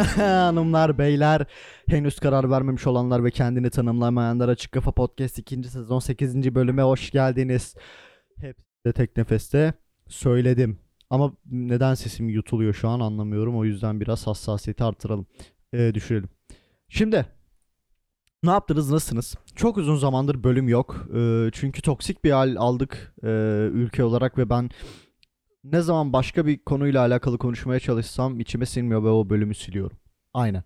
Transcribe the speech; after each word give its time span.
Hanımlar, 0.16 0.98
beyler, 0.98 1.46
henüz 1.88 2.20
karar 2.20 2.50
vermemiş 2.50 2.86
olanlar 2.86 3.24
ve 3.24 3.30
kendini 3.30 3.70
tanımlamayanlar 3.70 4.48
Açık 4.48 4.72
Kafa 4.72 4.92
Podcast 4.92 5.38
2. 5.38 5.64
sezon 5.64 5.98
8. 5.98 6.54
bölüme 6.54 6.82
hoş 6.82 7.10
geldiniz. 7.10 7.74
Hep 8.36 8.56
de 8.86 8.92
tek 8.92 9.16
nefeste 9.16 9.74
söyledim. 10.08 10.78
Ama 11.10 11.32
neden 11.50 11.94
sesim 11.94 12.28
yutuluyor 12.28 12.74
şu 12.74 12.88
an 12.88 13.00
anlamıyorum. 13.00 13.58
O 13.58 13.64
yüzden 13.64 14.00
biraz 14.00 14.26
hassasiyeti 14.26 14.84
artıralım. 14.84 15.26
Ee, 15.72 15.94
düşürelim. 15.94 16.28
Şimdi 16.88 17.26
ne 18.42 18.50
yaptınız 18.50 18.90
nasılsınız? 18.90 19.34
Çok 19.54 19.76
uzun 19.78 19.96
zamandır 19.96 20.44
bölüm 20.44 20.68
yok. 20.68 21.06
Ee, 21.16 21.48
çünkü 21.52 21.82
toksik 21.82 22.24
bir 22.24 22.30
hal 22.30 22.56
aldık 22.58 23.14
e, 23.22 23.28
ülke 23.72 24.04
olarak 24.04 24.38
ve 24.38 24.50
ben 24.50 24.70
ne 25.64 25.80
zaman 25.80 26.12
başka 26.12 26.46
bir 26.46 26.64
konuyla 26.64 27.00
alakalı 27.00 27.38
konuşmaya 27.38 27.80
çalışsam 27.80 28.40
içime 28.40 28.66
sinmiyor 28.66 29.04
ve 29.04 29.08
o 29.08 29.30
bölümü 29.30 29.54
siliyorum. 29.54 29.96
Aynen. 30.34 30.64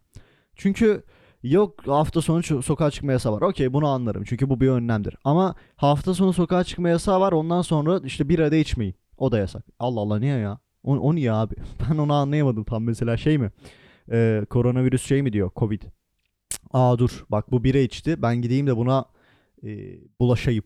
Çünkü 0.56 1.02
yok 1.42 1.86
hafta 1.86 2.22
sonu 2.22 2.62
sokağa 2.62 2.90
çıkma 2.90 3.12
yasağı 3.12 3.32
var. 3.32 3.42
Okey 3.42 3.72
bunu 3.72 3.88
anlarım 3.88 4.24
çünkü 4.24 4.50
bu 4.50 4.60
bir 4.60 4.68
önlemdir. 4.68 5.16
Ama 5.24 5.54
hafta 5.76 6.14
sonu 6.14 6.32
sokağa 6.32 6.64
çıkma 6.64 6.88
yasağı 6.88 7.20
var 7.20 7.32
ondan 7.32 7.62
sonra 7.62 8.00
işte 8.04 8.28
bir 8.28 8.38
da 8.38 8.56
içmeyin. 8.56 8.94
O 9.18 9.32
da 9.32 9.38
yasak. 9.38 9.66
Allah 9.78 10.00
Allah 10.00 10.18
niye 10.18 10.38
ya? 10.38 10.58
O, 10.84 10.96
o 10.96 11.14
niye 11.14 11.32
abi? 11.32 11.54
Ben 11.90 11.98
onu 11.98 12.12
anlayamadım 12.12 12.64
tam 12.64 12.84
mesela 12.84 13.16
şey 13.16 13.38
mi? 13.38 13.50
Ee, 14.12 14.46
koronavirüs 14.50 15.06
şey 15.06 15.22
mi 15.22 15.32
diyor? 15.32 15.50
Covid. 15.56 15.82
Aa 16.72 16.98
dur 16.98 17.24
bak 17.30 17.52
bu 17.52 17.64
bira 17.64 17.78
içti. 17.78 18.22
Ben 18.22 18.42
gideyim 18.42 18.66
de 18.66 18.76
buna 18.76 19.04
e, 19.64 19.68
bulaşayım. 20.20 20.64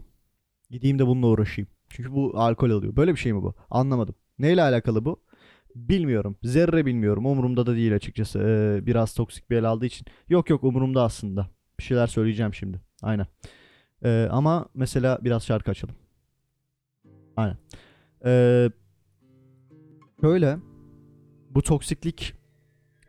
Gideyim 0.70 0.98
de 0.98 1.06
bununla 1.06 1.26
uğraşayım. 1.26 1.68
Çünkü 1.90 2.12
bu 2.12 2.32
alkol 2.34 2.70
alıyor. 2.70 2.96
Böyle 2.96 3.12
bir 3.12 3.18
şey 3.18 3.32
mi 3.32 3.42
bu? 3.42 3.54
Anlamadım. 3.70 4.14
Neyle 4.38 4.62
alakalı 4.62 5.04
bu? 5.04 5.20
Bilmiyorum. 5.74 6.36
Zerre 6.42 6.86
bilmiyorum. 6.86 7.26
Umurumda 7.26 7.66
da 7.66 7.76
değil 7.76 7.94
açıkçası. 7.94 8.38
Ee, 8.38 8.86
biraz 8.86 9.14
toksik 9.14 9.50
bir 9.50 9.56
el 9.56 9.64
aldığı 9.64 9.86
için. 9.86 10.06
Yok 10.28 10.50
yok 10.50 10.64
umurumda 10.64 11.02
aslında. 11.02 11.50
Bir 11.78 11.84
şeyler 11.84 12.06
söyleyeceğim 12.06 12.54
şimdi. 12.54 12.80
Aynen. 13.02 13.26
Ee, 14.04 14.28
ama 14.30 14.68
mesela 14.74 15.18
biraz 15.24 15.46
şarkı 15.46 15.70
açalım. 15.70 15.94
Aynen. 17.36 17.56
Ee, 18.24 18.70
şöyle. 20.20 20.58
Bu 21.50 21.62
toksiklik 21.62 22.34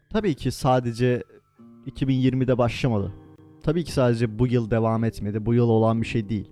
tabii 0.10 0.36
ki 0.36 0.52
sadece 0.52 1.24
2020'de 1.88 2.58
başlamadı. 2.58 3.14
Tabii 3.64 3.84
ki 3.84 3.92
sadece 3.92 4.40
bu 4.40 4.48
yıl 4.48 4.72
devam 4.72 5.04
etmedi. 5.04 5.46
Bu 5.46 5.54
yıl 5.54 5.70
olan 5.70 6.02
bir 6.02 6.08
şey 6.08 6.30
değil. 6.30 6.52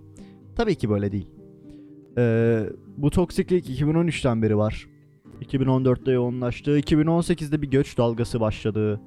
Tabii 0.55 0.75
ki 0.75 0.89
böyle 0.89 1.11
değil. 1.11 1.36
Ee, 2.17 2.63
bu 2.97 3.09
toksiklik 3.09 3.69
2013'ten 3.69 4.41
beri 4.41 4.57
var. 4.57 4.87
2014'te 5.41 6.11
yoğunlaştı. 6.11 6.79
2018'de 6.79 7.61
bir 7.61 7.71
göç 7.71 7.97
dalgası 7.97 8.39
başladı. 8.39 9.01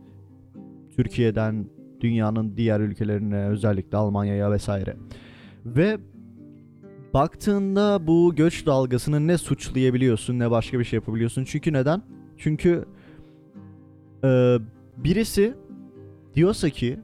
Türkiye'den 0.96 1.66
dünyanın 2.00 2.56
diğer 2.56 2.80
ülkelerine 2.80 3.46
özellikle 3.46 3.98
Almanya'ya 3.98 4.52
vesaire. 4.52 4.96
Ve 5.66 5.98
baktığında 7.14 8.06
bu 8.06 8.34
göç 8.36 8.66
dalgasını 8.66 9.26
ne 9.26 9.38
suçlayabiliyorsun 9.38 10.38
ne 10.38 10.50
başka 10.50 10.78
bir 10.78 10.84
şey 10.84 10.96
yapabiliyorsun. 10.96 11.44
Çünkü 11.44 11.72
neden? 11.72 12.02
Çünkü 12.36 12.84
e, 14.24 14.56
birisi 14.96 15.54
diyorsa 16.34 16.70
ki 16.70 16.98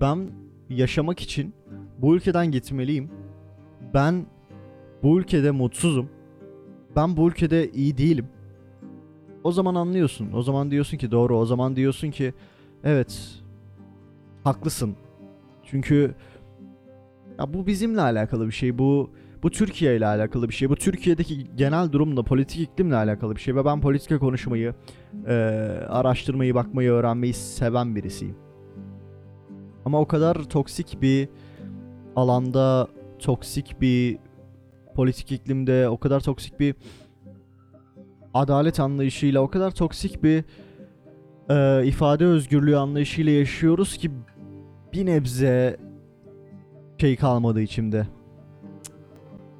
ben 0.00 0.30
yaşamak 0.68 1.20
için 1.20 1.54
bu 1.98 2.16
ülkeden 2.16 2.50
gitmeliyim. 2.50 3.10
Ben 3.94 4.26
bu 5.02 5.18
ülkede 5.18 5.50
mutsuzum. 5.50 6.08
Ben 6.96 7.16
bu 7.16 7.28
ülkede 7.28 7.70
iyi 7.70 7.98
değilim. 7.98 8.26
O 9.44 9.52
zaman 9.52 9.74
anlıyorsun. 9.74 10.32
O 10.34 10.42
zaman 10.42 10.70
diyorsun 10.70 10.98
ki 10.98 11.10
doğru. 11.10 11.38
O 11.38 11.46
zaman 11.46 11.76
diyorsun 11.76 12.10
ki 12.10 12.34
evet 12.84 13.42
haklısın. 14.44 14.96
Çünkü 15.64 16.14
ya 17.38 17.54
bu 17.54 17.66
bizimle 17.66 18.00
alakalı 18.00 18.46
bir 18.46 18.52
şey. 18.52 18.78
Bu 18.78 19.10
bu 19.42 19.50
Türkiye 19.50 19.96
ile 19.96 20.06
alakalı 20.06 20.48
bir 20.48 20.54
şey. 20.54 20.70
Bu 20.70 20.76
Türkiye'deki 20.76 21.56
genel 21.56 21.92
durumla, 21.92 22.22
politik 22.22 22.60
iklimle 22.60 22.96
alakalı 22.96 23.36
bir 23.36 23.40
şey 23.40 23.56
ve 23.56 23.64
ben 23.64 23.80
politika 23.80 24.18
konuşmayı, 24.18 24.74
eee, 25.26 25.32
araştırmayı, 25.88 26.54
bakmayı, 26.54 26.90
öğrenmeyi 26.90 27.34
seven 27.34 27.96
birisiyim. 27.96 28.36
Ama 29.84 30.00
o 30.00 30.06
kadar 30.06 30.34
toksik 30.34 31.02
bir 31.02 31.28
alanda, 32.16 32.88
toksik 33.18 33.80
bir 33.80 34.18
politik 34.94 35.32
iklimde, 35.32 35.88
o 35.88 35.98
kadar 35.98 36.20
toksik 36.20 36.60
bir 36.60 36.74
adalet 38.34 38.80
anlayışıyla, 38.80 39.40
o 39.40 39.48
kadar 39.48 39.70
toksik 39.70 40.22
bir 40.22 40.44
eee, 41.50 41.82
ifade 41.86 42.24
özgürlüğü 42.26 42.76
anlayışıyla 42.76 43.32
yaşıyoruz 43.32 43.96
ki 43.96 44.10
bir 44.92 45.06
nebze 45.06 45.76
şey 47.00 47.16
kalmadı 47.16 47.60
içimde. 47.60 48.06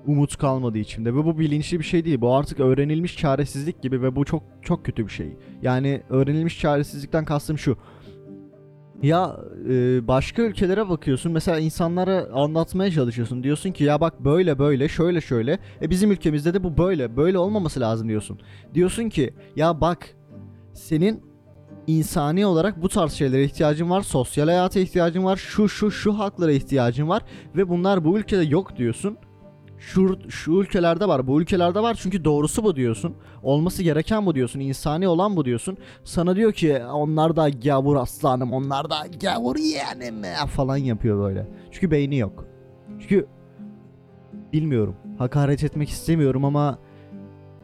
Umut 0.06 0.36
kalmadı 0.36 0.78
içimde 0.78 1.14
ve 1.14 1.24
bu 1.24 1.38
bilinçli 1.38 1.78
bir 1.78 1.84
şey 1.84 2.04
değil. 2.04 2.20
Bu 2.20 2.34
artık 2.34 2.60
öğrenilmiş 2.60 3.16
çaresizlik 3.16 3.82
gibi 3.82 4.02
ve 4.02 4.16
bu 4.16 4.24
çok 4.24 4.42
çok 4.62 4.84
kötü 4.84 5.06
bir 5.06 5.12
şey. 5.12 5.36
Yani 5.62 6.02
öğrenilmiş 6.10 6.60
çaresizlikten 6.60 7.24
kastım 7.24 7.58
şu. 7.58 7.76
Ya 9.02 9.36
e, 9.68 10.08
başka 10.08 10.42
ülkelere 10.42 10.88
bakıyorsun 10.88 11.32
mesela 11.32 11.58
insanlara 11.58 12.28
anlatmaya 12.32 12.90
çalışıyorsun 12.90 13.42
diyorsun 13.42 13.72
ki 13.72 13.84
ya 13.84 14.00
bak 14.00 14.24
böyle 14.24 14.58
böyle 14.58 14.88
şöyle 14.88 15.20
şöyle 15.20 15.58
e 15.82 15.90
bizim 15.90 16.10
ülkemizde 16.12 16.54
de 16.54 16.64
bu 16.64 16.78
böyle 16.78 17.16
böyle 17.16 17.38
olmaması 17.38 17.80
lazım 17.80 18.08
diyorsun. 18.08 18.40
Diyorsun 18.74 19.08
ki 19.08 19.34
ya 19.56 19.80
bak 19.80 20.16
senin 20.74 21.22
insani 21.86 22.46
olarak 22.46 22.82
bu 22.82 22.88
tarz 22.88 23.12
şeylere 23.12 23.44
ihtiyacın 23.44 23.90
var, 23.90 24.02
sosyal 24.02 24.48
hayata 24.48 24.80
ihtiyacın 24.80 25.24
var, 25.24 25.36
şu 25.36 25.68
şu 25.68 25.90
şu 25.90 26.18
haklara 26.18 26.52
ihtiyacın 26.52 27.08
var 27.08 27.22
ve 27.56 27.68
bunlar 27.68 28.04
bu 28.04 28.18
ülkede 28.18 28.42
yok 28.42 28.76
diyorsun. 28.76 29.16
Şu, 29.80 30.18
şu 30.28 30.52
ülkelerde 30.52 31.08
var, 31.08 31.26
bu 31.26 31.40
ülkelerde 31.40 31.80
var 31.80 31.94
çünkü 32.02 32.24
doğrusu 32.24 32.64
bu 32.64 32.76
diyorsun. 32.76 33.14
Olması 33.42 33.82
gereken 33.82 34.26
bu 34.26 34.34
diyorsun, 34.34 34.60
insani 34.60 35.08
olan 35.08 35.36
bu 35.36 35.44
diyorsun. 35.44 35.78
Sana 36.04 36.36
diyor 36.36 36.52
ki 36.52 36.82
onlar 36.92 37.36
da 37.36 37.48
gavur 37.48 37.96
aslanım, 37.96 38.52
onlar 38.52 38.90
da 38.90 38.96
gavur 39.22 39.56
yeğenim 39.56 40.22
falan 40.46 40.76
yapıyor 40.76 41.18
böyle. 41.18 41.48
Çünkü 41.70 41.90
beyni 41.90 42.16
yok. 42.18 42.44
Çünkü 43.00 43.26
bilmiyorum, 44.52 44.96
hakaret 45.18 45.64
etmek 45.64 45.88
istemiyorum 45.88 46.44
ama 46.44 46.78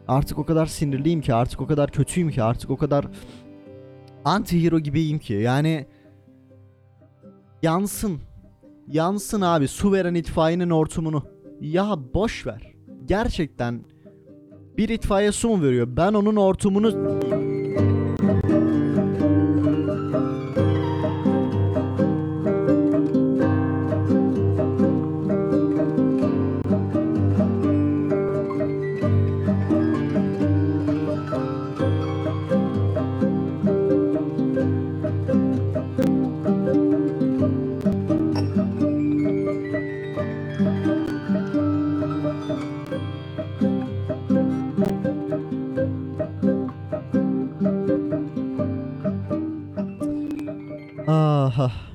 artık 0.07 0.39
o 0.39 0.45
kadar 0.45 0.65
sinirliyim 0.65 1.21
ki, 1.21 1.33
artık 1.33 1.61
o 1.61 1.67
kadar 1.67 1.91
kötüyüm 1.91 2.29
ki, 2.29 2.43
artık 2.43 2.69
o 2.69 2.77
kadar 2.77 3.05
anti-hero 4.25 4.79
gibiyim 4.79 5.19
ki. 5.19 5.33
Yani 5.33 5.85
yansın. 7.63 8.19
Yansın 8.87 9.41
abi 9.41 9.67
su 9.67 9.91
veren 9.91 10.15
itfaiyenin 10.15 10.69
hortumunu. 10.69 11.36
Ya 11.61 11.95
boş 12.13 12.47
ver. 12.47 12.73
Gerçekten 13.05 13.83
bir 14.77 14.89
itfaiye 14.89 15.31
su 15.31 15.49
mu 15.49 15.63
veriyor? 15.63 15.87
Ben 15.89 16.13
onun 16.13 16.35
hortumunu 16.35 17.19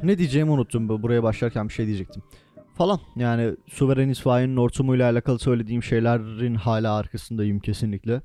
ne 0.02 0.18
diyeceğimi 0.18 0.50
unuttum 0.50 0.88
bu. 0.88 1.02
Buraya 1.02 1.22
başlarken 1.22 1.68
bir 1.68 1.74
şey 1.74 1.86
diyecektim. 1.86 2.22
Falan 2.74 3.00
yani 3.16 3.56
Suveren 3.68 4.08
İsfahan'ın 4.08 4.56
hortumuyla 4.56 5.10
alakalı 5.10 5.38
söylediğim 5.38 5.82
şeylerin 5.82 6.54
hala 6.54 6.94
arkasındayım 6.94 7.60
kesinlikle. 7.60 8.22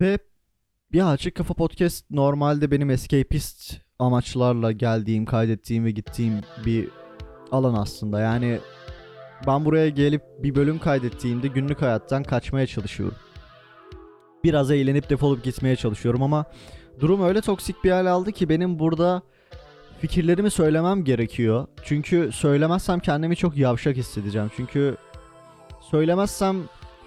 Ve 0.00 0.18
ya 0.92 1.08
Açık 1.08 1.34
Kafa 1.34 1.54
Podcast 1.54 2.10
normalde 2.10 2.70
benim 2.70 2.90
escapist 2.90 3.80
amaçlarla 3.98 4.72
geldiğim, 4.72 5.24
kaydettiğim 5.24 5.84
ve 5.84 5.90
gittiğim 5.90 6.40
bir 6.66 6.88
alan 7.52 7.74
aslında. 7.74 8.20
Yani 8.20 8.58
ben 9.46 9.64
buraya 9.64 9.88
gelip 9.88 10.22
bir 10.42 10.54
bölüm 10.54 10.78
kaydettiğimde 10.78 11.48
günlük 11.48 11.82
hayattan 11.82 12.22
kaçmaya 12.22 12.66
çalışıyorum. 12.66 13.16
Biraz 14.44 14.70
eğlenip 14.70 15.10
defolup 15.10 15.44
gitmeye 15.44 15.76
çalışıyorum 15.76 16.22
ama 16.22 16.44
durum 17.00 17.22
öyle 17.22 17.40
toksik 17.40 17.84
bir 17.84 17.90
hal 17.90 18.06
aldı 18.06 18.32
ki 18.32 18.48
benim 18.48 18.78
burada 18.78 19.22
fikirlerimi 20.00 20.50
söylemem 20.50 21.04
gerekiyor. 21.04 21.66
Çünkü 21.84 22.30
söylemezsem 22.32 23.00
kendimi 23.00 23.36
çok 23.36 23.56
yavşak 23.56 23.96
hissedeceğim. 23.96 24.50
Çünkü 24.56 24.96
söylemezsem 25.90 26.56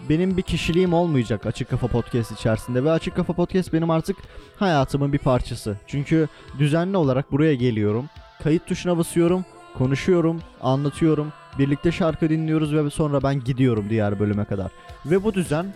benim 0.09 0.37
bir 0.37 0.41
kişiliğim 0.41 0.93
olmayacak 0.93 1.45
Açık 1.45 1.69
Kafa 1.69 1.87
Podcast 1.87 2.31
içerisinde 2.31 2.83
ve 2.83 2.91
Açık 2.91 3.15
Kafa 3.15 3.33
Podcast 3.33 3.73
benim 3.73 3.89
artık 3.89 4.17
hayatımın 4.59 5.13
bir 5.13 5.17
parçası. 5.17 5.77
Çünkü 5.87 6.27
düzenli 6.59 6.97
olarak 6.97 7.31
buraya 7.31 7.55
geliyorum. 7.55 8.05
Kayıt 8.43 8.67
tuşuna 8.67 8.97
basıyorum, 8.97 9.45
konuşuyorum, 9.77 10.41
anlatıyorum. 10.61 11.33
Birlikte 11.59 11.91
şarkı 11.91 12.29
dinliyoruz 12.29 12.73
ve 12.73 12.89
sonra 12.89 13.23
ben 13.23 13.39
gidiyorum 13.39 13.85
diğer 13.89 14.19
bölüme 14.19 14.45
kadar. 14.45 14.71
Ve 15.05 15.23
bu 15.23 15.33
düzen 15.33 15.73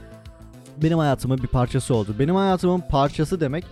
benim 0.83 0.97
hayatımın 0.97 1.37
bir 1.37 1.47
parçası 1.47 1.95
oldu. 1.95 2.15
Benim 2.19 2.35
hayatımın 2.35 2.83
parçası 2.89 3.39
demek 3.39 3.65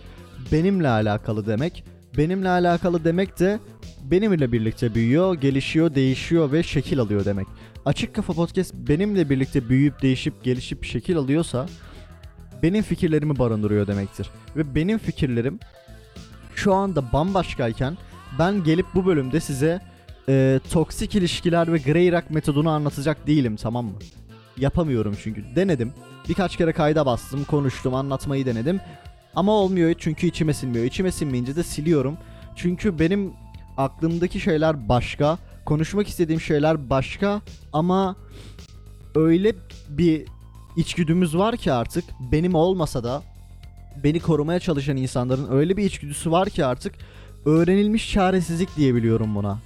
benimle 0.51 0.89
alakalı 0.89 1.45
demek. 1.45 1.83
Benimle 2.17 2.49
alakalı 2.49 3.03
demek 3.03 3.39
de 3.39 3.59
benimle 4.03 4.51
birlikte 4.51 4.95
büyüyor, 4.95 5.33
gelişiyor, 5.35 5.95
değişiyor 5.95 6.51
ve 6.51 6.63
şekil 6.63 6.99
alıyor 6.99 7.25
demek. 7.25 7.47
Açık 7.85 8.15
Kafa 8.15 8.33
Podcast 8.33 8.73
benimle 8.73 9.29
birlikte 9.29 9.69
büyüyüp, 9.69 10.01
değişip, 10.01 10.43
gelişip 10.43 10.83
şekil 10.85 11.17
alıyorsa 11.17 11.67
benim 12.63 12.83
fikirlerimi 12.83 13.39
barındırıyor 13.39 13.87
demektir. 13.87 14.29
Ve 14.55 14.75
benim 14.75 14.97
fikirlerim 14.97 15.59
şu 16.55 16.73
anda 16.73 17.11
bambaşkayken 17.13 17.97
ben 18.39 18.63
gelip 18.63 18.85
bu 18.95 19.05
bölümde 19.05 19.39
size 19.39 19.81
e, 20.29 20.59
toksik 20.71 21.15
ilişkiler 21.15 21.73
ve 21.73 21.77
grey 21.77 22.11
rock 22.11 22.29
metodunu 22.29 22.69
anlatacak 22.69 23.27
değilim 23.27 23.55
tamam 23.55 23.85
mı? 23.85 23.99
Yapamıyorum 24.57 25.17
çünkü. 25.23 25.43
Denedim. 25.55 25.93
Birkaç 26.29 26.57
kere 26.57 26.73
kayda 26.73 27.05
bastım, 27.05 27.43
konuştum, 27.43 27.93
anlatmayı 27.93 28.45
denedim. 28.45 28.79
Ama 29.35 29.51
olmuyor 29.51 29.95
çünkü 29.97 30.27
içime 30.27 30.53
sinmiyor. 30.53 30.85
İçime 30.85 31.11
sinmeyince 31.11 31.55
de 31.55 31.63
siliyorum. 31.63 32.17
Çünkü 32.55 32.99
benim 32.99 33.33
aklımdaki 33.77 34.39
şeyler 34.39 34.89
başka, 34.89 35.37
konuşmak 35.65 36.07
istediğim 36.07 36.41
şeyler 36.41 36.89
başka 36.89 37.41
ama 37.73 38.15
öyle 39.15 39.53
bir 39.89 40.25
içgüdümüz 40.77 41.37
var 41.37 41.57
ki 41.57 41.71
artık 41.73 42.03
benim 42.31 42.55
olmasa 42.55 43.03
da 43.03 43.23
beni 44.03 44.19
korumaya 44.19 44.59
çalışan 44.59 44.97
insanların 44.97 45.51
öyle 45.51 45.77
bir 45.77 45.83
içgüdüsü 45.83 46.31
var 46.31 46.49
ki 46.49 46.65
artık 46.65 46.95
öğrenilmiş 47.45 48.11
çaresizlik 48.11 48.75
diyebiliyorum 48.77 49.35
buna. 49.35 49.59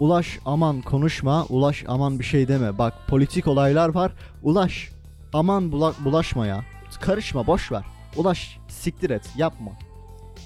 Ulaş 0.00 0.38
aman 0.44 0.80
konuşma, 0.82 1.44
ulaş 1.44 1.84
aman 1.88 2.18
bir 2.18 2.24
şey 2.24 2.48
deme. 2.48 2.78
Bak 2.78 2.94
politik 3.08 3.46
olaylar 3.46 3.88
var. 3.88 4.12
Ulaş 4.42 4.88
aman 5.32 5.64
bula- 5.64 6.04
bulaşma 6.04 6.46
ya. 6.46 6.64
Karışma 7.00 7.46
boş 7.46 7.72
ver. 7.72 7.84
Ulaş 8.16 8.58
siktir 8.68 9.10
et 9.10 9.30
yapma. 9.36 9.72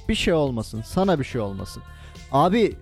Bir 0.08 0.14
şey 0.14 0.34
olmasın 0.34 0.82
sana 0.86 1.18
bir 1.18 1.24
şey 1.24 1.40
olmasın. 1.40 1.82
Abi 2.32 2.76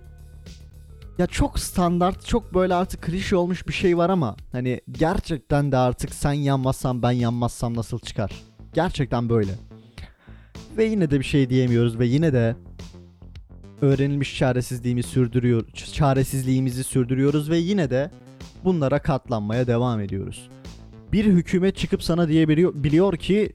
ya 1.17 1.27
çok 1.27 1.59
standart 1.59 2.25
çok 2.25 2.53
böyle 2.53 2.73
artık 2.73 3.01
klişe 3.01 3.35
olmuş 3.35 3.67
bir 3.67 3.73
şey 3.73 3.97
var 3.97 4.09
ama 4.09 4.35
hani 4.51 4.81
gerçekten 4.91 5.71
de 5.71 5.77
artık 5.77 6.13
sen 6.13 6.33
yanmazsan 6.33 7.01
ben 7.01 7.11
yanmazsam 7.11 7.77
nasıl 7.77 7.99
çıkar? 7.99 8.31
Gerçekten 8.73 9.29
böyle. 9.29 9.51
Ve 10.77 10.83
yine 10.83 11.11
de 11.11 11.19
bir 11.19 11.25
şey 11.25 11.49
diyemiyoruz 11.49 11.99
ve 11.99 12.05
yine 12.05 12.33
de 12.33 12.55
öğrenilmiş 13.81 14.37
çaresizliğimizi 14.37 15.09
sürdürüyor 15.09 15.67
çaresizliğimizi 15.93 16.83
sürdürüyoruz 16.83 17.49
ve 17.49 17.57
yine 17.57 17.89
de 17.89 18.11
bunlara 18.63 18.99
katlanmaya 18.99 19.67
devam 19.67 20.01
ediyoruz. 20.01 20.49
Bir 21.13 21.25
hükümet 21.25 21.77
çıkıp 21.77 22.03
sana 22.03 22.27
diyebiliyor 22.27 22.73
biliyor 22.75 23.17
ki 23.17 23.53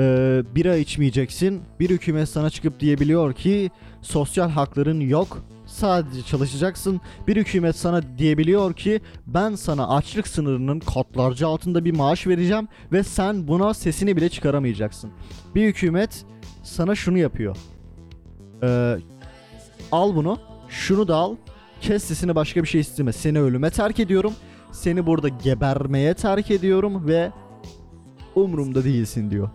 e, 0.00 0.42
bira 0.54 0.76
içmeyeceksin. 0.76 1.62
Bir 1.80 1.90
hükümet 1.90 2.28
sana 2.28 2.50
çıkıp 2.50 2.80
diyebiliyor 2.80 3.32
ki 3.32 3.70
sosyal 4.02 4.50
hakların 4.50 5.00
yok. 5.00 5.44
Sadece 5.66 6.22
çalışacaksın. 6.22 7.00
Bir 7.26 7.36
hükümet 7.36 7.76
sana 7.76 8.18
diyebiliyor 8.18 8.74
ki 8.74 9.00
ben 9.26 9.54
sana 9.54 9.88
açlık 9.88 10.28
sınırının 10.28 10.80
katlarca 10.80 11.48
altında 11.48 11.84
bir 11.84 11.96
maaş 11.96 12.26
vereceğim 12.26 12.68
ve 12.92 13.02
sen 13.02 13.48
buna 13.48 13.74
sesini 13.74 14.16
bile 14.16 14.28
çıkaramayacaksın. 14.28 15.10
Bir 15.54 15.66
hükümet 15.66 16.24
sana 16.62 16.94
şunu 16.94 17.18
yapıyor. 17.18 17.56
Ee, 18.62 18.96
al 19.92 20.14
bunu, 20.14 20.38
şunu 20.68 21.08
da 21.08 21.16
al, 21.16 21.36
kes 21.80 22.04
sesini 22.04 22.34
başka 22.34 22.62
bir 22.62 22.68
şey 22.68 22.80
isteme. 22.80 23.12
Seni 23.12 23.40
ölüme 23.40 23.70
terk 23.70 24.00
ediyorum. 24.00 24.32
Seni 24.72 25.06
burada 25.06 25.28
gebermeye 25.28 26.14
terk 26.14 26.50
ediyorum 26.50 27.06
ve 27.06 27.32
umurumda 28.34 28.84
değilsin 28.84 29.30
diyor. 29.30 29.48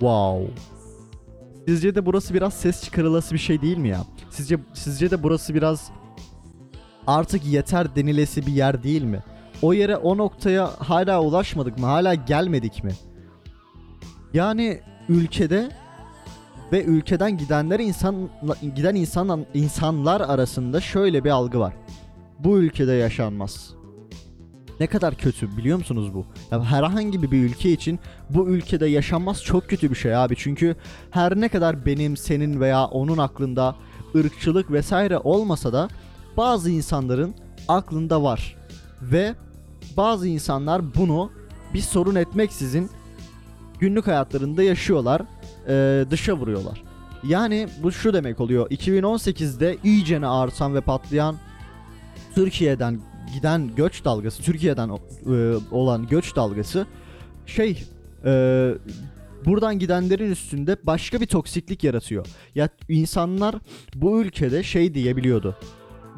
Wow. 0.00 0.52
Sizce 1.66 1.94
de 1.94 2.06
burası 2.06 2.34
biraz 2.34 2.54
ses 2.54 2.84
çıkarılası 2.84 3.34
bir 3.34 3.38
şey 3.38 3.62
değil 3.62 3.78
mi 3.78 3.88
ya? 3.88 4.04
Sizce 4.30 4.58
sizce 4.74 5.10
de 5.10 5.22
burası 5.22 5.54
biraz 5.54 5.90
artık 7.06 7.46
yeter 7.46 7.96
denilesi 7.96 8.46
bir 8.46 8.52
yer 8.52 8.82
değil 8.82 9.02
mi? 9.02 9.22
O 9.62 9.72
yere 9.72 9.96
o 9.96 10.16
noktaya 10.16 10.70
hala 10.78 11.22
ulaşmadık 11.22 11.78
mı? 11.78 11.86
Hala 11.86 12.14
gelmedik 12.14 12.84
mi? 12.84 12.92
Yani 14.34 14.80
ülkede 15.08 15.68
ve 16.72 16.84
ülkeden 16.84 17.38
gidenler 17.38 17.80
insan 17.80 18.28
giden 18.74 18.94
insan 18.94 19.46
insanlar 19.54 20.20
arasında 20.20 20.80
şöyle 20.80 21.24
bir 21.24 21.30
algı 21.30 21.60
var. 21.60 21.74
Bu 22.38 22.58
ülkede 22.58 22.92
yaşanmaz. 22.92 23.74
Ne 24.80 24.86
kadar 24.86 25.14
kötü 25.14 25.56
biliyor 25.56 25.78
musunuz 25.78 26.14
bu? 26.14 26.26
Ya 26.50 26.64
herhangi 26.64 27.22
bir 27.22 27.44
ülke 27.44 27.72
için 27.72 27.98
bu 28.30 28.48
ülkede 28.48 28.86
yaşanmaz 28.86 29.42
çok 29.42 29.68
kötü 29.68 29.90
bir 29.90 29.96
şey 29.96 30.16
abi. 30.16 30.36
Çünkü 30.36 30.76
her 31.10 31.40
ne 31.40 31.48
kadar 31.48 31.86
benim, 31.86 32.16
senin 32.16 32.60
veya 32.60 32.84
onun 32.84 33.18
aklında 33.18 33.76
ırkçılık 34.16 34.70
vesaire 34.70 35.18
olmasa 35.18 35.72
da 35.72 35.88
bazı 36.36 36.70
insanların 36.70 37.34
aklında 37.68 38.22
var. 38.22 38.56
Ve 39.02 39.34
bazı 39.96 40.28
insanlar 40.28 40.94
bunu 40.94 41.30
bir 41.74 41.80
sorun 41.80 42.14
etmeksizin 42.14 42.90
günlük 43.78 44.06
hayatlarında 44.06 44.62
yaşıyorlar, 44.62 45.22
e, 45.68 46.04
dışa 46.10 46.36
vuruyorlar. 46.36 46.82
Yani 47.24 47.68
bu 47.82 47.92
şu 47.92 48.12
demek 48.12 48.40
oluyor. 48.40 48.70
2018'de 48.70 49.78
iyicene 49.84 50.26
artan 50.26 50.74
ve 50.74 50.80
patlayan 50.80 51.36
Türkiye'den 52.34 53.00
giden 53.36 53.74
göç 53.76 54.04
dalgası, 54.04 54.42
Türkiye'den 54.42 54.88
e, 54.88 54.94
olan 55.70 56.06
göç 56.06 56.36
dalgası 56.36 56.86
şey 57.46 57.84
e, 58.24 58.72
buradan 59.44 59.78
gidenlerin 59.78 60.30
üstünde 60.30 60.76
başka 60.82 61.20
bir 61.20 61.26
toksiklik 61.26 61.84
yaratıyor. 61.84 62.26
Ya 62.54 62.68
insanlar 62.88 63.54
bu 63.94 64.22
ülkede 64.22 64.62
şey 64.62 64.94
diyebiliyordu. 64.94 65.56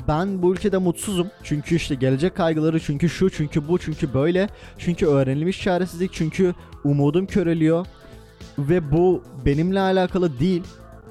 Ben 0.08 0.42
bu 0.42 0.52
ülkede 0.52 0.78
mutsuzum. 0.78 1.30
Çünkü 1.42 1.76
işte 1.76 1.94
gelecek 1.94 2.36
kaygıları, 2.36 2.80
çünkü 2.80 3.08
şu, 3.08 3.30
çünkü 3.30 3.68
bu, 3.68 3.78
çünkü 3.78 4.14
böyle. 4.14 4.48
Çünkü 4.78 5.06
öğrenilmiş 5.06 5.62
çaresizlik, 5.62 6.12
çünkü 6.12 6.54
umudum 6.84 7.26
köreliyor. 7.26 7.86
Ve 8.58 8.92
bu 8.92 9.22
benimle 9.46 9.80
alakalı 9.80 10.38
değil. 10.38 10.62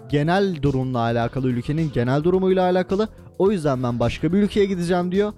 Genel 0.10 0.62
durumla 0.62 1.00
alakalı, 1.00 1.50
ülkenin 1.50 1.92
genel 1.94 2.24
durumuyla 2.24 2.64
alakalı. 2.64 3.08
O 3.40 3.52
yüzden 3.52 3.84
ben 3.84 4.00
başka 4.00 4.34
bir 4.34 4.38
ülkeye 4.38 4.66
gideceğim 4.66 5.12
diyor. 5.12 5.34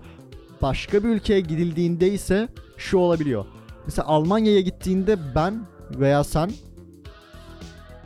Başka 0.61 1.03
bir 1.03 1.09
ülkeye 1.09 1.41
gidildiğinde 1.41 2.13
ise 2.13 2.49
şu 2.77 2.97
olabiliyor. 2.97 3.45
Mesela 3.85 4.07
Almanya'ya 4.07 4.61
gittiğinde 4.61 5.35
ben 5.35 5.65
veya 5.91 6.23
sen 6.23 6.51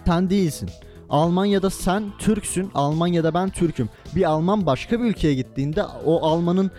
sen 0.05 0.29
değilsin. 0.29 0.69
Almanya'da 1.09 1.69
sen 1.69 2.03
Türksün, 2.19 2.71
Almanya'da 2.73 3.33
ben 3.33 3.49
Türk'üm. 3.49 3.89
Bir 4.15 4.23
Alman 4.23 4.65
başka 4.65 4.99
bir 4.99 5.05
ülkeye 5.05 5.33
gittiğinde 5.35 5.83
o 5.83 6.25
Almanın 6.25 6.71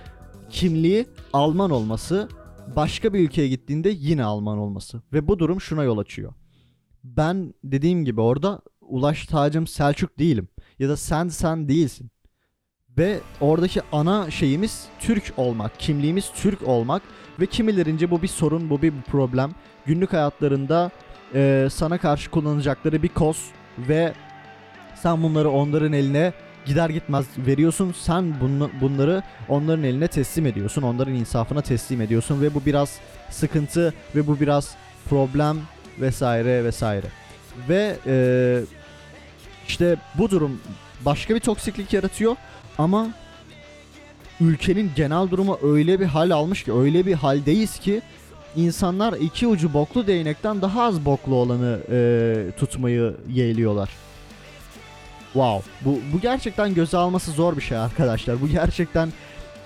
kimliği 0.51 1.07
Alman 1.33 1.71
olması, 1.71 2.29
başka 2.77 3.13
bir 3.13 3.21
ülkeye 3.21 3.49
gittiğinde 3.49 3.91
yine 3.91 4.25
Alman 4.25 4.59
olması. 4.59 5.03
Ve 5.13 5.29
bu 5.29 5.39
durum 5.39 5.61
şuna 5.61 5.83
yol 5.83 5.99
açıyor. 5.99 6.33
Ben 7.05 7.55
dediğim 7.65 8.05
gibi 8.05 8.21
orada 8.21 8.61
Ulaş 8.81 9.27
Tacım 9.27 9.67
Selçuk 9.67 10.19
değilim. 10.19 10.49
Ya 10.79 10.89
da 10.89 10.97
sen 10.97 11.29
sen 11.29 11.69
değilsin. 11.69 12.11
Ve 12.99 13.21
oradaki 13.41 13.81
ana 13.93 14.31
şeyimiz 14.31 14.85
Türk 15.01 15.33
olmak, 15.37 15.81
kimliğimiz 15.81 16.31
Türk 16.37 16.69
olmak 16.69 17.03
ve 17.41 17.47
kimilerince 17.47 18.11
bu 18.11 18.23
bir 18.23 18.29
sorun, 18.29 18.71
bu 18.71 18.83
bir 18.83 18.93
problem. 19.11 19.51
Günlük 19.87 20.13
hayatlarında 20.13 20.91
e, 21.35 21.69
sana 21.73 21.99
karşı 21.99 22.31
kullanacakları 22.31 23.03
bir 23.03 23.09
koz 23.09 23.51
ve 23.79 24.13
sen 25.03 25.23
bunları 25.23 25.51
onların 25.51 25.93
eline 25.93 26.33
gider 26.67 26.91
gitmez 26.91 27.27
veriyorsun. 27.39 27.95
Sen 27.99 28.41
bunu, 28.41 28.71
bunları 28.81 29.23
onların 29.49 29.85
eline 29.85 30.09
teslim 30.09 30.47
ediyorsun. 30.47 30.83
Onların 30.83 31.15
insafına 31.15 31.61
teslim 31.63 32.01
ediyorsun 32.01 32.43
ve 32.43 32.55
bu 32.55 32.67
biraz 32.67 32.99
sıkıntı 33.31 33.95
ve 34.15 34.27
bu 34.27 34.41
biraz 34.41 34.75
problem 35.09 35.57
vesaire 36.01 36.65
vesaire. 36.65 37.07
Ve 37.69 37.97
e, 38.07 38.17
işte 39.69 39.97
bu 40.19 40.31
durum 40.31 40.61
başka 41.01 41.35
bir 41.35 41.41
toksiklik 41.41 41.93
yaratıyor 41.93 42.37
ama 42.79 43.09
ülkenin 44.41 44.91
genel 44.97 45.31
durumu 45.31 45.59
öyle 45.63 46.01
bir 46.01 46.07
hal 46.07 46.31
almış 46.31 46.65
ki 46.65 46.73
öyle 46.73 47.07
bir 47.07 47.15
haldeyiz 47.15 47.79
ki 47.79 48.03
insanlar 48.57 49.13
iki 49.13 49.47
ucu 49.47 49.75
boklu 49.75 50.07
değnekten 50.07 50.63
daha 50.63 50.83
az 50.83 51.05
boklu 51.05 51.35
olanı 51.35 51.81
e, 51.91 52.51
tutmayı 52.59 53.17
yeğliyorlar. 53.29 53.91
Wow. 55.33 55.71
Bu, 55.85 56.01
bu 56.13 56.21
gerçekten 56.21 56.75
göze 56.75 56.97
alması 56.97 57.31
zor 57.31 57.57
bir 57.57 57.63
şey 57.63 57.79
arkadaşlar. 57.79 58.41
Bu 58.41 58.49
gerçekten 58.49 59.09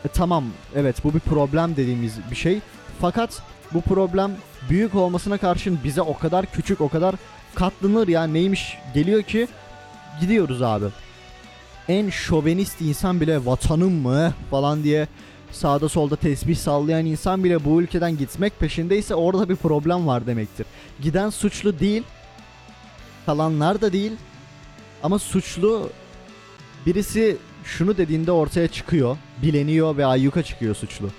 e, 0.05 0.09
tamam 0.09 0.45
evet 0.77 1.05
bu 1.05 1.15
bir 1.15 1.21
problem 1.21 1.77
dediğimiz 1.77 2.13
bir 2.31 2.37
şey. 2.37 2.61
Fakat 3.01 3.43
bu 3.75 3.81
problem 3.81 4.33
büyük 4.71 4.95
olmasına 4.95 5.39
karşın 5.39 5.79
bize 5.85 6.03
o 6.03 6.19
kadar 6.19 6.47
küçük, 6.47 6.81
o 6.81 6.89
kadar 6.89 7.15
katlanır 7.55 8.09
ya 8.09 8.25
neymiş 8.25 8.79
geliyor 8.95 9.23
ki 9.23 9.49
gidiyoruz 10.21 10.63
abi. 10.63 10.85
En 11.89 12.11
şovenist 12.11 12.81
insan 12.81 13.21
bile 13.21 13.47
vatanım 13.47 13.93
mı 13.93 14.35
falan 14.51 14.85
diye 14.85 15.09
sağda 15.53 15.89
solda 15.89 16.17
tesbih 16.17 16.57
sallayan 16.57 17.07
insan 17.07 17.45
bile 17.45 17.65
bu 17.65 17.83
ülkeden 17.83 18.19
gitmek 18.19 18.61
peşindeyse 18.61 19.15
orada 19.15 19.49
bir 19.49 19.57
problem 19.57 20.07
var 20.07 20.27
demektir. 20.27 20.67
Giden 21.03 21.31
suçlu 21.31 21.79
değil, 21.79 22.03
kalanlar 23.27 23.81
da 23.81 23.93
değil 23.93 24.13
ama 25.03 25.19
suçlu 25.19 25.91
birisi 26.87 27.37
şunu 27.65 27.97
dediğinde 27.97 28.33
ortaya 28.33 28.69
çıkıyor, 28.69 29.17
bileniyor 29.43 29.97
ve 29.97 30.07
ayyuka 30.07 30.43
çıkıyor 30.43 30.75
suçlu. 30.75 31.11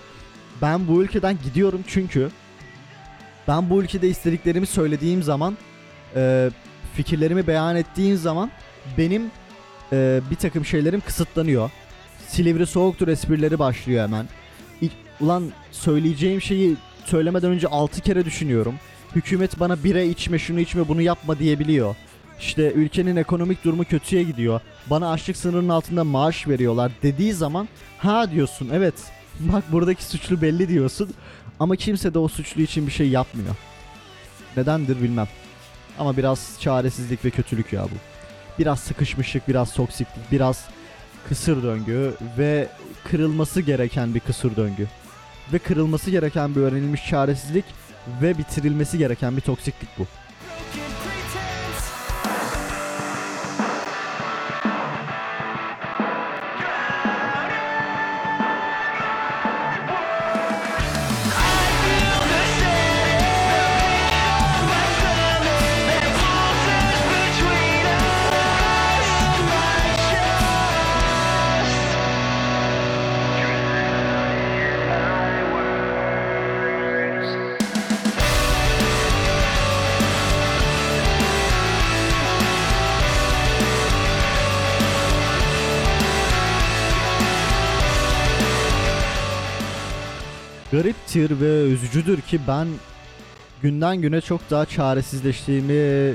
Ben 0.62 0.88
bu 0.88 1.04
ülkeden 1.04 1.38
gidiyorum 1.44 1.82
çünkü 1.88 2.30
ben 3.48 3.70
bu 3.70 3.84
ülkede 3.84 4.10
istediklerimi 4.10 4.66
söylediğim 4.66 5.24
zaman 5.24 5.58
fikirlerimi 6.94 7.48
beyan 7.48 7.76
ettiğim 7.76 8.18
zaman 8.18 8.52
benim 8.98 9.32
e, 9.94 10.22
bir 10.32 10.36
takım 10.36 10.66
şeylerim 10.66 11.02
kısıtlanıyor. 11.02 11.72
Silivri 12.28 12.66
soğuktur 12.68 13.08
esprileri 13.08 13.60
başlıyor 13.60 14.04
hemen. 14.04 14.26
İ- 14.82 14.90
Ulan 15.22 15.52
söyleyeceğim 15.72 16.42
şeyi 16.42 16.76
söylemeden 17.06 17.52
önce 17.52 17.68
6 17.68 18.02
kere 18.02 18.26
düşünüyorum. 18.26 18.76
Hükümet 19.16 19.60
bana 19.60 19.84
bire 19.84 20.08
içme 20.08 20.40
şunu 20.40 20.60
içme 20.60 20.88
bunu 20.88 21.02
yapma 21.02 21.40
diyebiliyor. 21.40 21.96
İşte 22.40 22.72
ülkenin 22.72 23.16
ekonomik 23.16 23.64
durumu 23.64 23.84
kötüye 23.86 24.24
gidiyor. 24.24 24.62
Bana 24.90 25.12
açlık 25.12 25.38
sınırının 25.38 25.70
altında 25.70 26.04
maaş 26.04 26.48
veriyorlar 26.48 26.92
dediği 27.04 27.34
zaman 27.34 27.68
ha 27.98 28.32
diyorsun 28.32 28.70
evet 28.74 28.94
bak 29.40 29.64
buradaki 29.72 30.04
suçlu 30.04 30.42
belli 30.42 30.70
diyorsun. 30.70 31.10
Ama 31.60 31.76
kimse 31.76 32.14
de 32.14 32.20
o 32.20 32.28
suçlu 32.28 32.62
için 32.62 32.88
bir 32.88 32.92
şey 32.92 33.10
yapmıyor. 33.10 33.56
Nedendir 34.58 35.02
bilmem. 35.02 35.28
Ama 36.00 36.18
biraz 36.18 36.58
çaresizlik 36.60 37.26
ve 37.26 37.30
kötülük 37.30 37.74
ya 37.74 37.84
bu. 37.84 38.09
Biraz 38.60 38.80
sıkışmışlık, 38.80 39.48
biraz 39.48 39.74
toksiklik, 39.74 40.32
biraz 40.32 40.66
kısır 41.30 41.64
döngü 41.64 42.14
ve 42.38 42.68
kırılması 43.04 43.62
gereken 43.62 44.16
bir 44.16 44.20
kısır 44.20 44.56
döngü. 44.56 44.88
Ve 45.54 45.60
kırılması 45.60 46.12
gereken 46.12 46.56
bir 46.56 46.62
öğrenilmiş 46.62 47.08
çaresizlik 47.08 47.66
ve 48.22 48.38
bitirilmesi 48.38 48.98
gereken 48.98 49.38
bir 49.38 49.42
toksiklik 49.42 49.90
bu. 50.00 50.06
Gariptir 90.72 91.42
ve 91.42 91.64
üzücüdür 91.64 92.22
ki 92.22 92.40
ben 92.48 92.68
günden 93.62 94.02
güne 94.02 94.22
çok 94.22 94.50
daha 94.50 94.66
çaresizleştiğimi, 94.66 96.14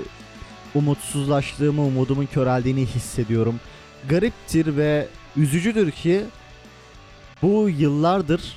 umutsuzlaştığımı, 0.75 1.83
umudumun 1.83 2.27
köreldiğini 2.27 2.87
hissediyorum. 2.87 3.61
Gariptir 4.09 4.77
ve 4.77 5.09
üzücüdür 5.37 5.91
ki 5.91 6.25
bu 7.43 7.69
yıllardır 7.69 8.57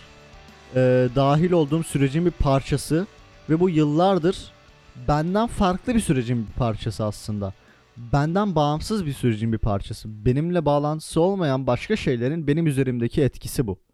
e, 0.76 1.10
dahil 1.16 1.52
olduğum 1.52 1.84
sürecin 1.84 2.26
bir 2.26 2.32
parçası 2.32 3.08
ve 3.50 3.60
bu 3.60 3.70
yıllardır 3.70 4.52
benden 5.08 5.48
farklı 5.48 5.96
bir 5.96 6.00
sürecin 6.00 6.48
bir 6.48 6.54
parçası 6.54 7.06
aslında. 7.06 7.54
Benden 7.98 8.56
bağımsız 8.56 9.06
bir 9.06 9.14
sürecin 9.14 9.54
bir 9.54 9.58
parçası. 9.58 10.26
Benimle 10.26 10.66
bağlantısı 10.66 11.22
olmayan 11.22 11.68
başka 11.68 11.96
şeylerin 11.96 12.48
benim 12.48 12.68
üzerimdeki 12.68 13.22
etkisi 13.22 13.68
bu 13.68 13.87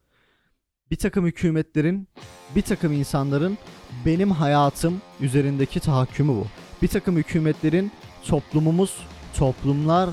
bir 0.94 0.98
takım 0.98 1.26
hükümetlerin, 1.26 2.08
bir 2.56 2.62
takım 2.62 2.94
insanların 2.94 3.58
benim 4.06 4.32
hayatım 4.32 5.02
üzerindeki 5.22 5.80
tahakkümü 5.80 6.32
bu. 6.32 6.48
Bir 6.82 6.88
takım 6.88 7.16
hükümetlerin 7.16 7.92
toplumumuz, 8.28 8.98
toplumlar, 9.38 10.10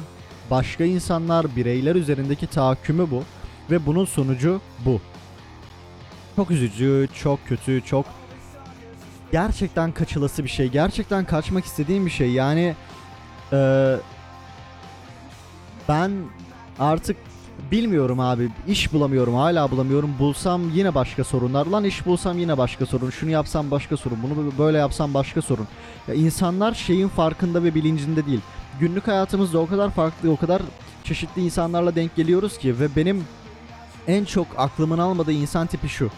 başka 0.50 0.84
insanlar, 0.84 1.56
bireyler 1.56 1.94
üzerindeki 1.94 2.46
tahakkümü 2.46 3.10
bu. 3.10 3.24
Ve 3.70 3.86
bunun 3.86 4.04
sonucu 4.04 4.60
bu. 4.84 5.00
Çok 6.36 6.50
üzücü, 6.50 7.08
çok 7.14 7.46
kötü, 7.46 7.82
çok 7.84 8.06
gerçekten 9.32 9.92
kaçılası 9.92 10.44
bir 10.44 10.48
şey. 10.48 10.68
Gerçekten 10.68 11.24
kaçmak 11.24 11.64
istediğim 11.64 12.06
bir 12.06 12.10
şey. 12.10 12.30
Yani 12.32 12.74
eee, 13.52 13.96
ben 15.88 16.10
artık 16.78 17.16
Bilmiyorum 17.70 18.20
abi. 18.20 18.50
iş 18.68 18.92
bulamıyorum. 18.92 19.34
Hala 19.34 19.70
bulamıyorum. 19.70 20.14
Bulsam 20.18 20.70
yine 20.74 20.94
başka 20.94 21.24
sorunlar. 21.24 21.66
Lan 21.66 21.84
iş 21.84 22.06
bulsam 22.06 22.38
yine 22.38 22.58
başka 22.58 22.86
sorun. 22.86 23.10
Şunu 23.10 23.30
yapsam 23.30 23.70
başka 23.70 23.96
sorun. 23.96 24.18
Bunu 24.22 24.52
böyle 24.58 24.78
yapsam 24.78 25.14
başka 25.14 25.42
sorun. 25.42 25.66
Ya 26.08 26.14
insanlar 26.14 26.74
şeyin 26.74 27.08
farkında 27.08 27.64
ve 27.64 27.74
bilincinde 27.74 28.26
değil. 28.26 28.40
Günlük 28.80 29.08
hayatımızda 29.08 29.58
o 29.58 29.66
kadar 29.66 29.90
farklı, 29.90 30.30
o 30.30 30.36
kadar 30.36 30.62
çeşitli 31.04 31.42
insanlarla 31.42 31.94
denk 31.94 32.16
geliyoruz 32.16 32.58
ki 32.58 32.80
ve 32.80 32.96
benim 32.96 33.24
en 34.06 34.24
çok 34.24 34.46
aklımın 34.56 34.98
almadığı 34.98 35.32
insan 35.32 35.66
tipi 35.66 35.88
şu. 35.88 36.10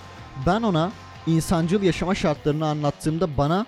Ben 0.47 0.63
ona 0.63 0.93
insancıl 1.27 1.83
yaşama 1.83 2.15
şartlarını 2.15 2.67
anlattığımda 2.67 3.37
bana 3.37 3.67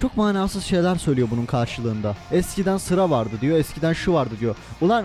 çok 0.00 0.16
manasız 0.16 0.64
şeyler 0.64 0.96
söylüyor 0.96 1.28
bunun 1.30 1.46
karşılığında. 1.46 2.16
Eskiden 2.32 2.76
sıra 2.76 3.10
vardı 3.10 3.34
diyor, 3.40 3.58
eskiden 3.58 3.92
şu 3.92 4.12
vardı 4.12 4.34
diyor. 4.40 4.56
Ulan 4.80 5.04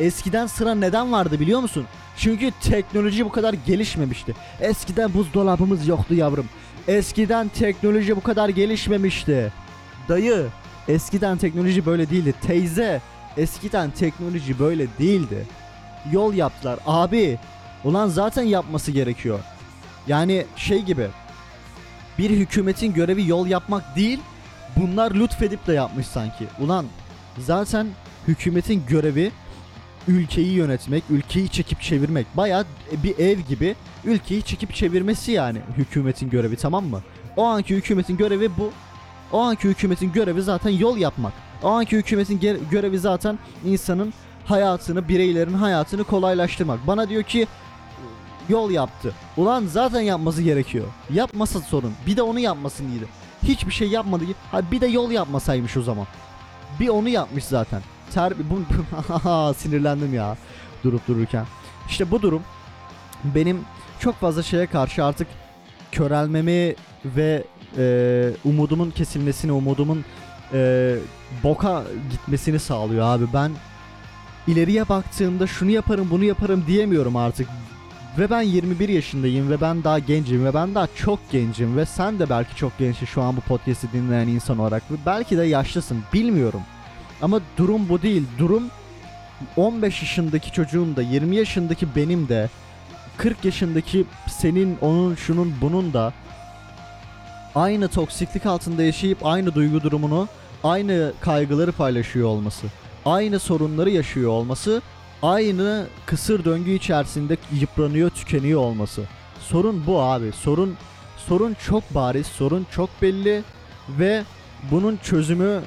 eskiden 0.00 0.46
sıra 0.46 0.74
neden 0.74 1.12
vardı 1.12 1.40
biliyor 1.40 1.60
musun? 1.60 1.86
Çünkü 2.16 2.50
teknoloji 2.60 3.24
bu 3.24 3.32
kadar 3.32 3.54
gelişmemişti. 3.66 4.34
Eskiden 4.60 5.14
buzdolabımız 5.14 5.88
yoktu 5.88 6.14
yavrum. 6.14 6.46
Eskiden 6.88 7.48
teknoloji 7.48 8.16
bu 8.16 8.20
kadar 8.20 8.48
gelişmemişti. 8.48 9.52
Dayı, 10.08 10.46
eskiden 10.88 11.38
teknoloji 11.38 11.86
böyle 11.86 12.10
değildi. 12.10 12.34
Teyze, 12.42 13.00
eskiden 13.36 13.90
teknoloji 13.90 14.58
böyle 14.58 14.86
değildi. 14.98 15.46
Yol 16.12 16.34
yaptılar. 16.34 16.78
Abi, 16.86 17.38
ulan 17.84 18.08
zaten 18.08 18.42
yapması 18.42 18.90
gerekiyor. 18.90 19.40
Yani 20.06 20.46
şey 20.56 20.82
gibi. 20.82 21.08
Bir 22.18 22.30
hükümetin 22.30 22.94
görevi 22.94 23.28
yol 23.28 23.46
yapmak 23.46 23.96
değil, 23.96 24.20
bunlar 24.76 25.10
lütfedip 25.10 25.66
de 25.66 25.72
yapmış 25.72 26.06
sanki. 26.06 26.46
Ulan 26.60 26.86
zaten 27.38 27.86
hükümetin 28.28 28.82
görevi 28.88 29.32
ülkeyi 30.08 30.52
yönetmek, 30.52 31.04
ülkeyi 31.10 31.48
çekip 31.48 31.80
çevirmek. 31.80 32.26
Baya 32.36 32.64
bir 32.92 33.18
ev 33.18 33.38
gibi 33.38 33.74
ülkeyi 34.04 34.42
çekip 34.42 34.74
çevirmesi 34.74 35.32
yani 35.32 35.58
hükümetin 35.76 36.30
görevi 36.30 36.56
tamam 36.56 36.84
mı? 36.86 37.02
O 37.36 37.44
anki 37.44 37.76
hükümetin 37.76 38.16
görevi 38.16 38.50
bu. 38.58 38.70
O 39.32 39.40
anki 39.40 39.68
hükümetin 39.68 40.12
görevi 40.12 40.42
zaten 40.42 40.70
yol 40.70 40.96
yapmak. 40.96 41.32
O 41.62 41.68
anki 41.68 41.96
hükümetin 41.96 42.60
görevi 42.70 42.98
zaten 42.98 43.38
insanın 43.64 44.12
hayatını, 44.44 45.08
bireylerin 45.08 45.54
hayatını 45.54 46.04
kolaylaştırmak. 46.04 46.86
Bana 46.86 47.08
diyor 47.08 47.22
ki 47.22 47.46
yol 48.48 48.70
yaptı. 48.70 49.14
Ulan 49.36 49.66
zaten 49.66 50.00
yapması 50.00 50.42
gerekiyor. 50.42 50.86
Yapmasa 51.10 51.60
sorun. 51.60 51.92
Bir 52.06 52.16
de 52.16 52.22
onu 52.22 52.38
yapmasın 52.38 52.88
iyiydi. 52.88 53.06
Hiçbir 53.42 53.72
şey 53.72 53.88
yapmadı. 53.88 54.24
Ha 54.52 54.70
bir 54.70 54.80
de 54.80 54.86
yol 54.86 55.10
yapmasaymış 55.10 55.76
o 55.76 55.82
zaman. 55.82 56.06
Bir 56.80 56.88
onu 56.88 57.08
yapmış 57.08 57.44
zaten. 57.44 57.82
Ter 58.14 58.32
bu 58.50 59.54
sinirlendim 59.54 60.14
ya 60.14 60.36
durup 60.84 61.08
dururken. 61.08 61.46
İşte 61.88 62.10
bu 62.10 62.22
durum 62.22 62.42
benim 63.24 63.60
çok 63.98 64.14
fazla 64.14 64.42
şeye 64.42 64.66
karşı 64.66 65.04
artık 65.04 65.28
körelmemi 65.92 66.74
ve 67.04 67.44
e, 67.78 68.30
umudumun 68.44 68.90
kesilmesini, 68.90 69.52
umudumun 69.52 70.04
e, 70.52 70.94
boka 71.42 71.84
gitmesini 72.10 72.58
sağlıyor 72.58 73.06
abi. 73.06 73.24
Ben 73.34 73.52
ileriye 74.46 74.88
baktığımda 74.88 75.46
şunu 75.46 75.70
yaparım, 75.70 76.08
bunu 76.10 76.24
yaparım 76.24 76.64
diyemiyorum 76.66 77.16
artık. 77.16 77.48
Ve 78.18 78.30
ben 78.30 78.42
21 78.42 78.88
yaşındayım 78.88 79.50
ve 79.50 79.60
ben 79.60 79.84
daha 79.84 79.98
gencim 79.98 80.44
ve 80.44 80.54
ben 80.54 80.74
daha 80.74 80.88
çok 80.96 81.30
gencim 81.30 81.76
ve 81.76 81.86
sen 81.86 82.18
de 82.18 82.30
belki 82.30 82.56
çok 82.56 82.78
gençsin 82.78 83.06
şu 83.06 83.22
an 83.22 83.36
bu 83.36 83.40
podcast'i 83.40 83.92
dinleyen 83.92 84.28
insan 84.28 84.58
olarak 84.58 84.90
ve 84.90 84.94
belki 85.06 85.36
de 85.36 85.42
yaşlısın 85.42 85.98
bilmiyorum. 86.12 86.60
Ama 87.24 87.40
durum 87.56 87.88
bu 87.88 88.02
değil. 88.02 88.22
Durum 88.38 88.70
15 89.56 90.02
yaşındaki 90.02 90.52
çocuğun 90.52 90.96
da 90.96 91.02
20 91.02 91.36
yaşındaki 91.36 91.96
benim 91.96 92.28
de 92.28 92.50
40 93.16 93.44
yaşındaki 93.44 94.04
senin 94.28 94.78
onun 94.80 95.14
şunun 95.14 95.54
bunun 95.60 95.92
da 95.92 96.12
aynı 97.54 97.88
toksiklik 97.88 98.46
altında 98.46 98.82
yaşayıp 98.82 99.26
aynı 99.26 99.54
duygu 99.54 99.82
durumunu, 99.82 100.28
aynı 100.64 101.12
kaygıları 101.20 101.72
paylaşıyor 101.72 102.28
olması, 102.28 102.66
aynı 103.06 103.38
sorunları 103.38 103.90
yaşıyor 103.90 104.30
olması, 104.30 104.82
aynı 105.22 105.86
kısır 106.06 106.44
döngü 106.44 106.70
içerisinde 106.70 107.36
yıpranıyor, 107.52 108.10
tükeniyor 108.10 108.60
olması. 108.60 109.02
Sorun 109.40 109.86
bu 109.86 110.02
abi. 110.02 110.32
Sorun 110.32 110.76
sorun 111.16 111.56
çok 111.66 111.94
bariz, 111.94 112.26
sorun 112.26 112.66
çok 112.70 112.90
belli 113.02 113.42
ve 113.88 114.22
bunun 114.70 114.96
çözümü 114.96 115.60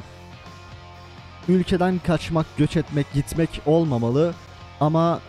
ülkeden 1.47 1.99
kaçmak, 2.07 2.45
göç 2.57 2.77
etmek, 2.77 3.13
gitmek 3.13 3.61
olmamalı. 3.65 4.33
Ama 4.79 5.19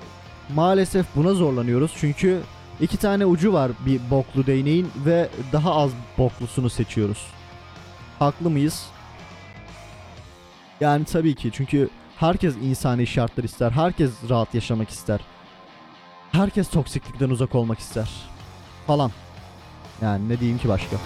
maalesef 0.55 1.07
buna 1.17 1.35
zorlanıyoruz 1.35 1.93
çünkü 1.97 2.41
iki 2.81 2.97
tane 2.97 3.27
ucu 3.27 3.53
var 3.53 3.73
bir 3.87 4.01
boklu 4.11 4.47
değneğin 4.47 4.91
ve 5.07 5.29
daha 5.53 5.75
az 5.75 5.91
boklusunu 6.19 6.71
seçiyoruz. 6.71 7.27
Haklı 8.19 8.51
mıyız? 8.51 8.87
Yani 10.81 11.05
tabii 11.05 11.35
ki 11.35 11.51
çünkü 11.53 11.89
herkes 12.17 12.57
insani 12.57 13.07
şartlar 13.07 13.45
ister, 13.45 13.71
herkes 13.71 14.11
rahat 14.31 14.55
yaşamak 14.55 14.91
ister. 14.91 15.21
Herkes 16.33 16.71
toksiklikten 16.71 17.31
uzak 17.31 17.55
olmak 17.55 17.79
ister. 17.79 18.11
Falan. 18.87 19.11
Yani 20.03 20.29
ne 20.29 20.41
diyeyim 20.41 20.59
ki 20.59 20.69
başka? 20.69 20.97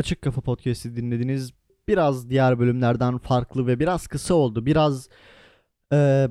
Açık 0.00 0.22
Kafa 0.22 0.40
Podcast'i 0.40 0.96
dinlediniz. 0.96 1.52
Biraz 1.88 2.30
diğer 2.30 2.58
bölümlerden 2.58 3.18
farklı 3.18 3.66
ve 3.66 3.80
biraz 3.80 4.06
kısa 4.06 4.34
oldu. 4.34 4.66
Biraz 4.66 5.08
eee 5.92 6.28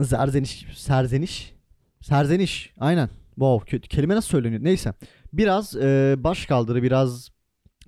zerzeniş, 0.00 0.66
serzeniş, 0.74 1.54
serzeniş. 2.00 2.72
Aynen. 2.78 3.08
Wow, 3.34 3.70
kötü 3.70 3.88
kelime 3.88 4.14
nasıl 4.14 4.28
söyleniyor? 4.28 4.64
Neyse. 4.64 4.94
Biraz 5.32 5.74
eee 5.74 6.14
baş 6.18 6.46
kaldırı, 6.46 6.82
biraz 6.82 7.30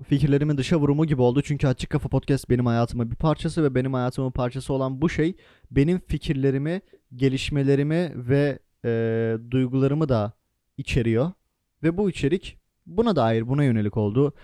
fikirlerimin 0.08 0.56
dışa 0.58 0.76
vurumu 0.76 1.06
gibi 1.06 1.22
oldu. 1.22 1.42
Çünkü 1.42 1.66
Açık 1.66 1.90
Kafa 1.90 2.08
Podcast 2.08 2.50
benim 2.50 2.66
hayatımın 2.66 3.10
bir 3.10 3.16
parçası 3.16 3.64
ve 3.64 3.74
benim 3.74 3.94
hayatımın 3.94 4.30
parçası 4.30 4.72
olan 4.72 5.02
bu 5.02 5.08
şey 5.08 5.36
benim 5.70 6.00
fikirlerimi, 6.00 6.80
gelişmelerimi 7.16 8.12
ve 8.16 8.58
eee, 8.84 9.50
duygularımı 9.50 10.08
da 10.08 10.32
içeriyor. 10.76 11.32
Ve 11.82 11.96
bu 11.96 12.10
içerik 12.10 12.58
buna 12.86 13.16
dair, 13.16 13.48
buna 13.48 13.64
yönelik 13.64 13.96
oldu. 13.96 14.34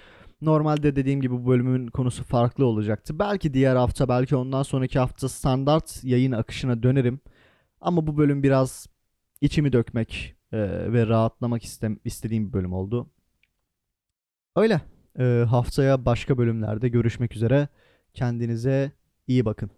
Normalde 0.45 0.97
dediğim 0.97 1.21
gibi 1.21 1.35
bu 1.35 1.47
bölümün 1.47 1.87
konusu 1.87 2.25
farklı 2.25 2.67
olacaktı. 2.67 3.19
Belki 3.19 3.55
diğer 3.55 3.77
hafta, 3.77 4.09
belki 4.09 4.37
ondan 4.37 4.63
sonraki 4.63 4.99
hafta 4.99 5.29
standart 5.29 6.05
yayın 6.05 6.33
akışına 6.33 6.83
dönerim. 6.83 7.21
Ama 7.81 8.07
bu 8.07 8.17
bölüm 8.17 8.43
biraz 8.43 8.87
içimi 9.41 9.73
dökmek 9.73 10.37
e, 10.53 10.59
ve 10.93 11.07
rahatlamak 11.07 11.65
istem 11.65 11.99
istediğim 12.05 12.49
bir 12.49 12.53
bölüm 12.53 12.73
oldu. 12.73 13.11
Öyle. 14.57 14.81
E, 15.18 15.45
haftaya 15.49 16.05
başka 16.05 16.38
bölümlerde 16.38 16.88
görüşmek 16.88 17.37
üzere. 17.37 17.68
Kendinize 18.14 18.92
iyi 19.27 19.45
bakın. 19.45 19.71